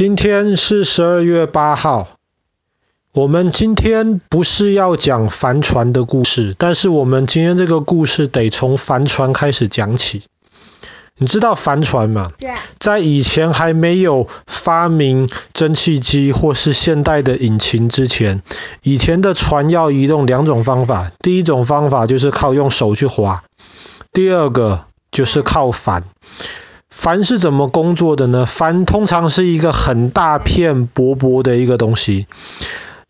[0.00, 2.08] 今天是十二月八号。
[3.12, 10.22] 我们今天不是要讲帆船的故事，但是我们今天这个故事得从帆船开始讲起。
[11.18, 12.32] 你知道帆船吗？
[12.38, 12.50] 对。
[12.78, 18.42] 在以前还没有发明蒸汽机或是现代的引擎之前，
[18.82, 21.12] 以前的船要移动两种方法。
[21.20, 23.44] 第一种方法就是靠用手去划，
[24.14, 26.04] 第二个就是靠帆。
[27.00, 28.44] 帆是怎么工作的呢？
[28.44, 32.26] 帆通常是一个很大片薄薄的一个东西。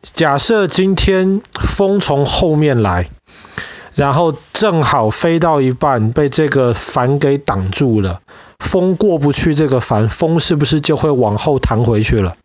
[0.00, 3.10] 假设今天风从后面来，
[3.94, 8.22] 然后正好飞到一半被这个帆给挡住了，
[8.58, 12.36] 风过不去这个帆，风是不是就会往后弹回去了？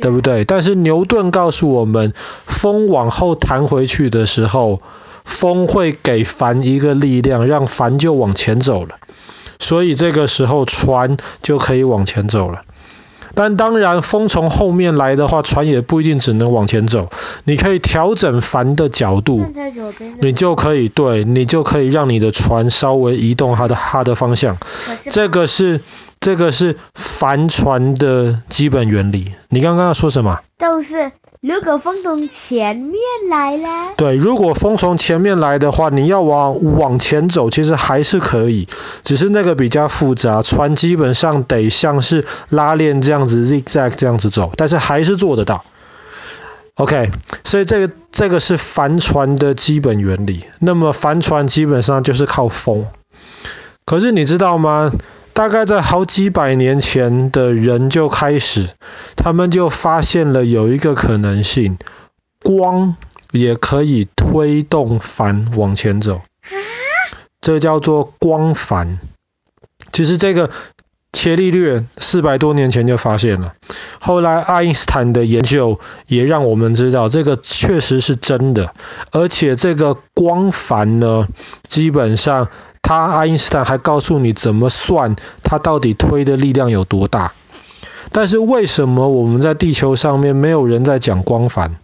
[0.00, 0.46] 对不对？
[0.46, 2.14] 但是牛顿告诉我们，
[2.46, 4.80] 风往后弹回去的时候，
[5.26, 8.96] 风会给帆一个力量，让帆就往前走了。
[9.66, 12.62] 所以这个时候船就可以往前走了。
[13.34, 17.10] 但当然，风从后面来的话，船也不一定只能往前走。
[17.44, 19.44] 你可以调整帆的角度，
[20.22, 24.56] 你就可以，对，你就可以让你的船稍微移动它的它的方向。
[25.10, 25.80] 这个是
[26.20, 29.32] 这个是帆船的基本原理。
[29.48, 30.40] 你刚刚要说什么？
[30.58, 31.12] 都是。
[31.42, 38.66] 如果风从前面来了，对，如果风从前面来的话，你要往往前走，其实还是可以，
[39.04, 45.64] 只是那个比较复杂，船基本上得像是拉链这样子 zigzag 这样子走，但是还是做得到。
[46.74, 47.10] OK，
[47.44, 50.44] 所以这个这个是帆船的基本原理。
[50.58, 52.86] 那么帆船基本上就是靠风，
[53.84, 54.90] 可是你知道吗？
[55.36, 58.70] 大概在好几百年前的人就开始，
[59.16, 61.76] 他们就发现了有一个可能性，
[62.42, 62.96] 光
[63.32, 66.22] 也可以推动帆往前走。
[67.42, 68.98] 这叫做光帆。
[69.92, 70.50] 其实这个
[71.12, 73.56] 伽利略四百多年前就发现了，
[74.00, 78.72] 后来爱因斯坦的研究也让我们知道这个确实是真的，
[79.12, 81.28] 而且这个光帆呢，
[81.68, 82.48] 基本上。
[82.86, 87.32] 他爱因斯坦还告诉你怎么算，他到底推的力量有多大。
[88.12, 91.80] 但是为什么我们在地球上面没有人在讲光帆？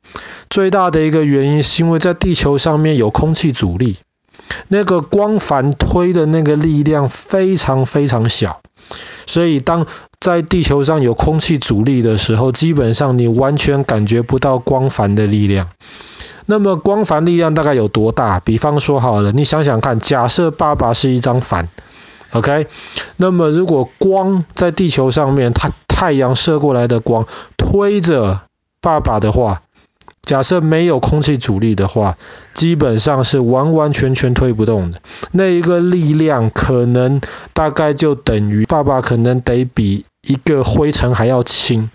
[0.48, 3.96] 最大的一个原因是因为在地球上面有空气阻力，
[4.68, 8.60] 那个光帆推的那个力量非常非常小，
[9.26, 9.88] 所以当
[10.20, 15.70] 在地球上有空气阻力的时候，基本上你完全感觉不到光帆的力量。
[16.52, 18.38] 那么光帆力量大概有多大？
[18.38, 21.66] 比方说好了，你想想看，假设爸爸是一张帆
[22.32, 22.66] ，OK？
[23.16, 27.26] 那么如果光在地球上面，它太阳射过来的光
[27.56, 28.42] 推着
[28.82, 29.62] 爸爸的话，
[30.20, 32.18] 假设没有空气阻力的话，
[32.52, 34.98] 基本上是完完全全推不动的。
[35.30, 37.22] 那一个力量可能
[37.54, 41.88] 大概就等于爸爸可能得比一个灰尘还要轻，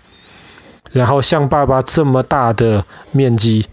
[0.90, 3.66] 然后像爸爸这么大的面积。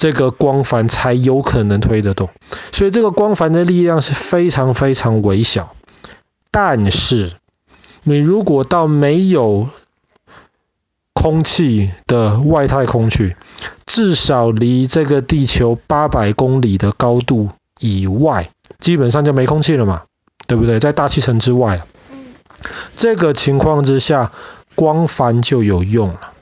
[0.00, 2.30] 这个光帆才有可能推得动，
[2.72, 5.74] 所以这个光帆的力量是非常非常微小。
[6.50, 7.32] 但是，
[8.04, 9.68] 你如果到没有
[11.12, 13.36] 空气的外太空去，
[13.84, 20.04] 至少离这个地球八百公里的高度以外，基本上就没空气了嘛，
[20.46, 20.80] 对不对？
[20.80, 21.82] 在大气层之外，
[22.96, 24.32] 这个情况之下，
[24.74, 26.32] 光帆就有用了。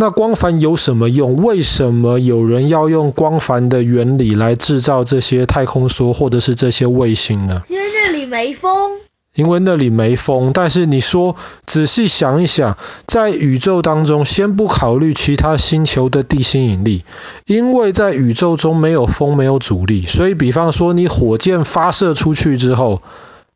[0.00, 1.36] 那光帆有什么用？
[1.36, 7.60] 为什么有人要用光帆的原理来制造这些太空梭或者是这些卫星呢？
[7.68, 8.92] 因为那里没风。
[9.34, 10.52] 因为那里没风。
[10.54, 17.04] 但是你说，仔细想一想，在宇宙当中，先不考虑其他星球的地心引力，
[17.44, 23.02] 因为在宇宙中没有风，没有阻力，所以比方说你火箭发射出去之后，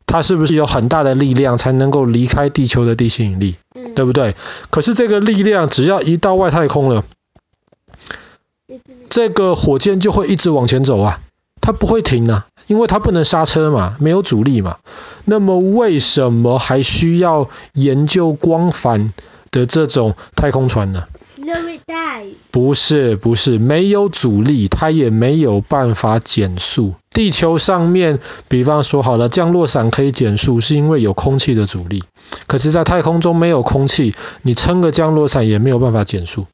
[0.05, 3.55] 它是不是有很大的力量才能够离开地球的地心引力？
[3.95, 4.35] 对不对？
[4.69, 7.03] 可是这个力量只要一到外太空了，
[9.09, 11.19] 这个火箭就会一直往前走啊，
[11.61, 14.77] 它不会停啊，因为它不能刹车嘛，没有阻力嘛。
[15.25, 19.13] 那么为什么还需要研究光帆
[19.51, 21.05] 的这种太空船呢？
[22.51, 26.93] 不是不是，没有阻力，它也没有办法减速。
[27.11, 32.03] 地球上面，比方说好了，降落伞可以减速，是因为有空气的阻力。
[32.47, 36.47] 可是，在太空中没有空气，你撑个降落伞也没有办法减速。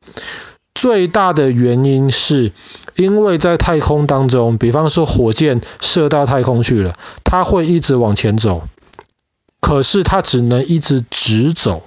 [0.74, 2.52] 最大的原因是，
[2.96, 8.64] 因为在太空当中，比方说火箭射到太空去了，它会一直往前走，
[9.60, 11.84] 可是它只能一直直走。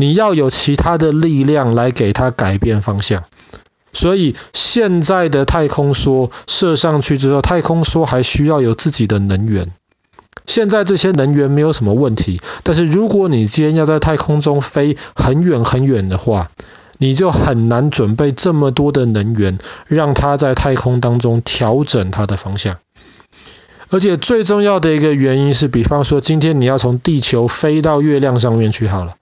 [0.00, 3.24] 你要有其他的力量来给它改变方向，
[3.92, 9.72] 所以现在的太空梭射上去之后，太空梭还需要有自己的能源。
[10.46, 16.52] 现在这些能源没有什么问题，但是如果你今天要在太空中飞很远很远的话，
[16.98, 19.58] 你就很难准备这么多的能源，
[19.88, 22.76] 让它在太空当中调整它的方向。
[23.90, 29.16] 而且最重要的一个原因是，比方说今天你要从地球飞到月亮上面去好了，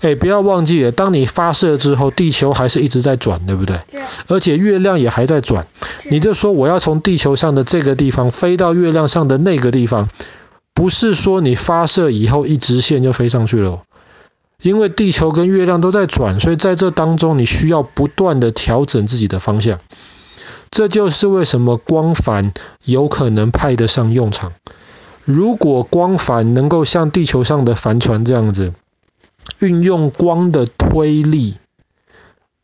[0.00, 3.80] 哎，不要忘记了，当你发射之后，地球还是一直在转，对不对？
[3.90, 4.02] 对。
[4.28, 5.66] 而且月亮也还在转，
[6.10, 10.08] 你就说我要从地球上的这个地方飞到月亮上的那个地方。
[10.72, 13.82] 不是说你发射以后一直线就飞上去了，
[14.62, 19.78] 因为地球跟月亮都在转，所以在这当中你需要不断的调整自己的方向。
[20.70, 22.54] 这就是为什么光帆
[22.84, 24.52] 有可能派得上用场。
[25.26, 28.72] 如果光帆能够像地球上的帆船这样子，
[29.58, 31.56] 运用光的推力，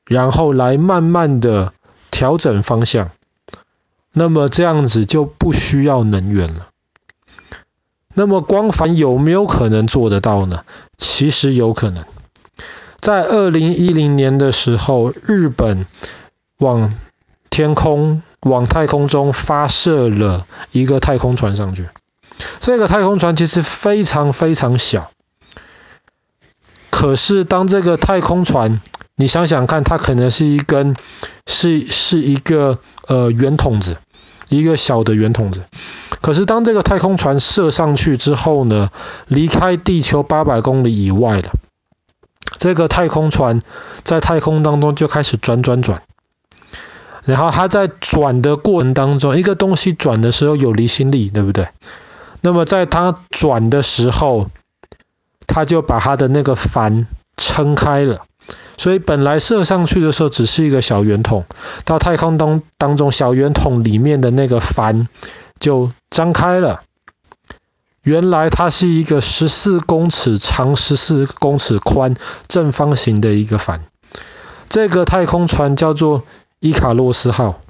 [0.06, 1.72] 然后来慢慢的
[2.10, 3.10] 调整方向，
[4.12, 6.68] 那么这样子就不需要能源了。
[8.14, 10.64] 那么光帆有没有可能做得到呢？
[10.96, 12.04] 其实有可能。
[12.98, 15.86] 在二零一零年的时候，日本
[16.58, 16.94] 往
[17.50, 21.88] 天空、往太空中发射了一个太空船上去。
[22.58, 25.10] 这个太空船其实非常非常小，
[26.98, 28.80] 可是当这个太空船，
[29.16, 30.96] 你想想看，它可能是一根，
[31.46, 33.98] 是是一个呃圆筒子，
[34.48, 35.64] 一个小的圆筒子。
[36.22, 38.88] 可是当这个太空船射上去之后呢，
[39.26, 41.50] 离开地球八百公里以外了，
[42.56, 43.60] 这个太空船
[44.02, 46.00] 在太空当中就开始转转转，
[47.26, 51.68] 然后它在转的过程当中，一个东西转的时候有离心力，对不对？
[52.40, 54.48] 那么在它转的时候，
[55.46, 57.06] 它就把它的那个帆
[57.36, 58.24] 撑开了。
[58.76, 61.44] 所以本来射上去的时候只是一个小圆筒，
[61.84, 65.08] 到太空当当中，小圆筒里面的那个帆
[65.58, 66.82] 就张开了。
[68.02, 72.14] 原来它是一个十四公尺长、十四公尺宽
[72.46, 73.84] 正方形的一个帆。
[74.68, 76.22] 这个太空船叫做
[76.60, 77.60] 伊卡洛斯号。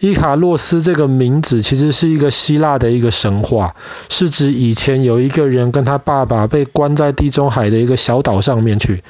[0.00, 3.74] 伊卡洛斯这个名字其实是一个希腊的一个神话，
[4.10, 9.04] 是指以前有一个人跟他爸爸被关在地中海的一个小岛上面去。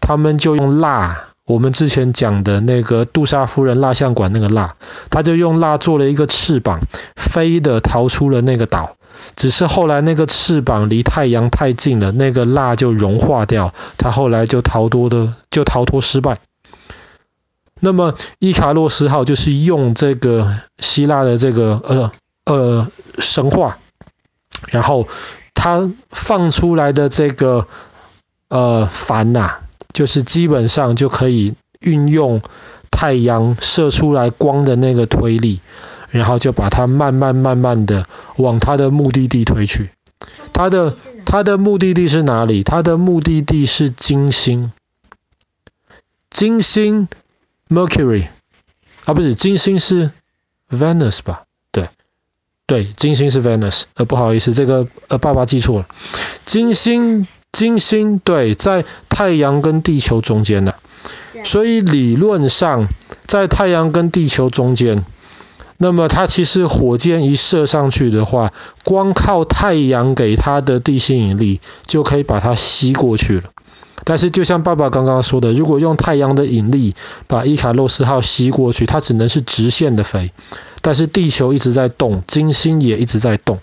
[0.00, 4.76] 他们就用蜡，我们之前讲的那个杜莎夫人蜡像馆那个蜡，
[5.10, 6.80] 他就用蜡做了一个翅膀，
[7.16, 8.94] 飞的逃出了那个岛。
[9.34, 16.38] 只是后来那个翅膀离太阳太近了，那个蜡就融化掉，他后来就逃脱的就逃脱失败。
[17.80, 22.12] 那么伊卡洛斯号就是用这个希腊的这个呃
[22.44, 23.78] 呃神话，
[24.68, 25.08] 然后
[25.54, 27.66] 它放出来的这个
[28.48, 29.60] 呃帆呐。
[29.90, 32.42] 就是基本上就可以运用
[32.90, 35.60] 太阳射出来光的那个推力，
[36.10, 39.90] 然后就把它慢慢慢慢的往它的目的地推去。
[40.52, 42.62] 它的它的目的地是哪里？
[42.62, 44.70] 它的目的地是金星。
[46.30, 47.08] 金星
[47.68, 48.26] Mercury
[49.04, 50.10] 啊，不是金星是
[50.70, 51.44] Venus 吧？
[51.70, 51.88] 对
[52.66, 53.84] 对，金星是 Venus。
[53.94, 55.86] 呃，不好意思，这个呃爸爸记错了。
[56.44, 57.26] 金星。
[57.50, 60.74] 金星对，在太阳跟地球中间呢，
[61.44, 62.86] 所以理论上
[63.26, 65.04] 在太阳跟地球中间，
[65.78, 68.52] 那么它其实火箭一射上去的话，
[68.84, 73.50] 光靠太阳给它的地心引力就可以把它吸过去了。
[74.04, 76.94] 但是就像爸爸刚刚说的，如果用太阳的引力
[77.26, 80.32] 把伊卡洛斯号吸过去，它只能是直线的飞，
[80.82, 83.58] 但是地球一直在动，金星也一直在动。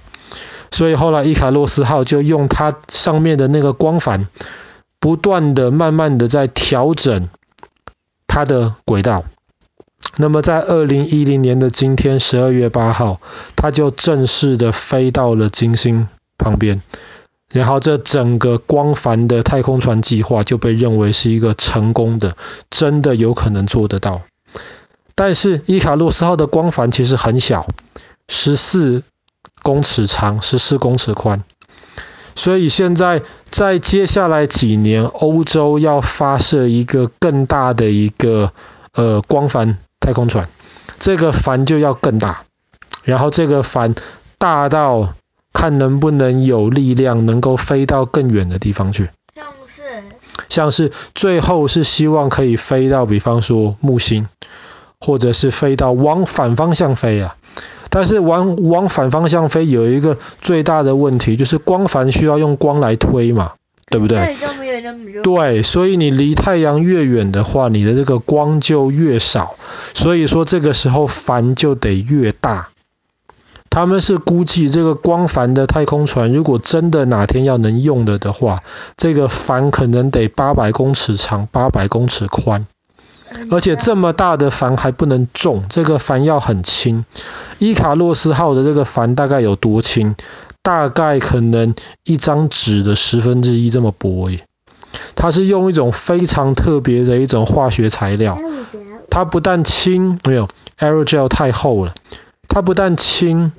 [0.72, 4.28] 所以后来伊卡洛斯号就用它上面的那个光帆，
[5.00, 7.30] 不断的、慢慢的在调整
[8.28, 9.24] 它的轨道。
[10.18, 13.20] 那么在二零一零年的今天，十二月八号，
[13.56, 16.82] 它就正式的飞到了金星旁边。
[17.56, 22.36] 然后这整个光帆的太空船计划就被认为是一个成功的，
[22.70, 24.22] 真的有可能做得到。
[25.16, 27.68] 但是伊卡洛斯号的光帆其实很小，
[28.28, 29.04] 十四。
[29.64, 31.44] 公尺长，十四公尺宽，
[32.36, 38.52] 所以现在在接下来几年，欧洲要发射一个更大的一个
[38.94, 40.48] 呃光帆太空船，
[41.00, 42.44] 这个帆就要更大，
[43.04, 43.96] 然后这个帆
[44.38, 45.14] 大到
[45.66, 50.04] 看能不能有力量能够飞到更远的地方去，像是
[50.48, 54.28] 像是最后是希望可以飞到，比方说木星，
[55.02, 57.36] 或者是飞到往反方向飞啊。
[57.90, 63.54] 但是往往反方向飞有一个最大的问题，就是光帆需要用光来推嘛，
[63.90, 64.36] 对不对？
[65.24, 69.56] 对，所以你离太阳越远的话，你的这个光就越少，
[69.96, 72.68] 所以说这个时候帆就得越大。
[73.76, 78.64] 他们是估计这个光帆的太空船，如果真的哪天要能用了的话，
[78.96, 82.68] 这个帆可能得八百公尺长，八百公尺宽，
[83.52, 87.04] 而且这么大的帆还不能重，这个帆要很轻。
[87.60, 90.16] 伊卡洛斯号的这个帆大概有多轻？
[90.62, 94.46] 大概可能一张纸的十分之一这么薄耶。
[95.16, 98.40] 它是用一种非常特别的一种化学材料，
[99.10, 100.48] 它不但轻，没有
[100.80, 101.94] aerogel 太厚了，
[102.48, 103.52] 它不但轻。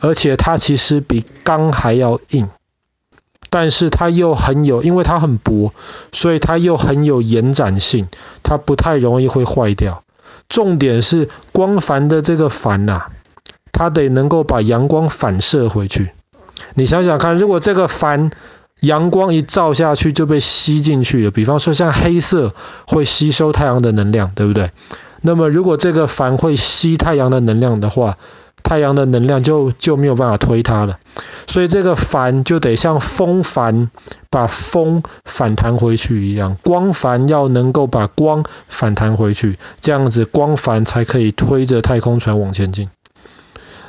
[0.00, 2.48] 而且它其实比钢还要硬，
[3.50, 5.72] 但是它又很有，因为它很薄，
[6.12, 8.08] 所以它又很有延展性，
[8.42, 10.04] 它不太容易会坏掉。
[10.48, 13.06] 重点是光帆的这个帆呐、
[13.72, 16.10] 它得能够把阳光反射回去。
[16.74, 18.30] 你想想看，如果这个帆
[18.80, 22.54] 阳光一照下去就被吸进去了，比方说像黑色
[22.86, 24.72] 会吸收太阳的能量，对不对？
[25.20, 28.18] 那么如果这个帆会吸太阳的能量的话，
[28.62, 30.98] 太阳的能量就就没有办法推它了，
[31.46, 33.90] 所以这个帆就得像风帆
[34.30, 42.88] 把风反弹回去一样，光帆要能够把光反弹回去，这样子光帆才可以推着太空船往前进。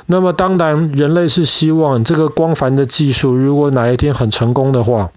[0.06, 5.12] 那么当然，人类是希望这个光帆的技术，如果哪一天很成功的话，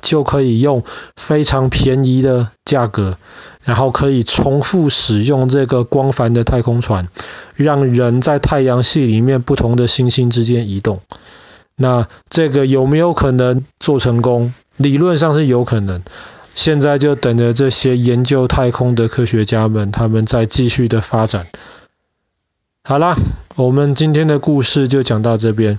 [0.00, 0.82] 就可以用
[1.14, 3.16] 非常便宜的价格，
[3.62, 7.06] 然后可以重复使用这个光帆的太空船。
[7.54, 11.00] 让人在太阳系里面不同的星星之间移动，
[11.76, 14.54] 那这个有没有可能做成功？
[14.76, 16.02] 理论上是有可能。
[16.54, 21.46] 现在就等着这些研究太空的科学家们，他们在继续的发展。
[22.84, 23.16] 好啦，
[23.54, 25.78] 我们今天的故事就讲到这边。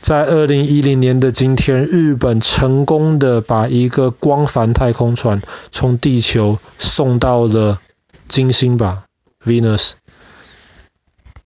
[0.00, 7.80] 在二零一零年的今天，日本成功的把一个光帆太空船从地球送到了
[8.26, 9.04] 金星吧
[9.44, 9.92] ，Venus。